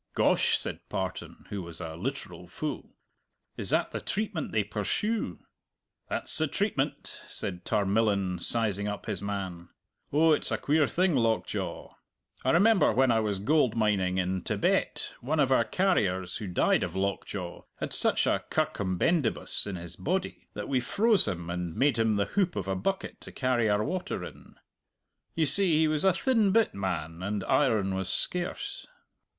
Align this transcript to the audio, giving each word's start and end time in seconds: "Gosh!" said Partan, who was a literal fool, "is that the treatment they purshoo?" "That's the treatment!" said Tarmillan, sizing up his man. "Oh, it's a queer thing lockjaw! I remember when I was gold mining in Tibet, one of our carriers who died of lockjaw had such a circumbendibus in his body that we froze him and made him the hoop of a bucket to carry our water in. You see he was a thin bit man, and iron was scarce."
"Gosh!" 0.15 0.57
said 0.57 0.79
Partan, 0.89 1.45
who 1.49 1.61
was 1.61 1.79
a 1.79 1.95
literal 1.95 2.47
fool, 2.47 2.97
"is 3.55 3.69
that 3.69 3.91
the 3.91 4.01
treatment 4.01 4.51
they 4.51 4.63
purshoo?" 4.63 5.37
"That's 6.09 6.35
the 6.39 6.47
treatment!" 6.47 7.21
said 7.29 7.65
Tarmillan, 7.65 8.39
sizing 8.39 8.87
up 8.87 9.05
his 9.05 9.21
man. 9.21 9.69
"Oh, 10.11 10.31
it's 10.31 10.49
a 10.49 10.57
queer 10.57 10.87
thing 10.87 11.13
lockjaw! 11.15 11.93
I 12.43 12.49
remember 12.49 12.91
when 12.91 13.11
I 13.11 13.19
was 13.19 13.37
gold 13.37 13.77
mining 13.77 14.17
in 14.17 14.41
Tibet, 14.41 15.13
one 15.21 15.39
of 15.39 15.51
our 15.51 15.63
carriers 15.63 16.37
who 16.37 16.47
died 16.47 16.81
of 16.81 16.95
lockjaw 16.95 17.61
had 17.75 17.93
such 17.93 18.25
a 18.25 18.43
circumbendibus 18.51 19.67
in 19.67 19.75
his 19.75 19.95
body 19.97 20.47
that 20.55 20.67
we 20.67 20.79
froze 20.79 21.27
him 21.27 21.47
and 21.51 21.75
made 21.75 21.99
him 21.99 22.15
the 22.15 22.25
hoop 22.25 22.55
of 22.55 22.67
a 22.67 22.75
bucket 22.75 23.21
to 23.21 23.31
carry 23.31 23.69
our 23.69 23.83
water 23.83 24.23
in. 24.25 24.55
You 25.35 25.45
see 25.45 25.77
he 25.77 25.87
was 25.87 26.03
a 26.03 26.11
thin 26.11 26.51
bit 26.51 26.73
man, 26.73 27.21
and 27.21 27.43
iron 27.43 27.93
was 27.93 28.09
scarce." 28.09 28.87